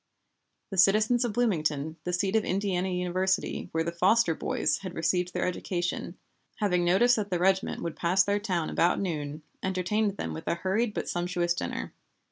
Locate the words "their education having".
5.31-6.83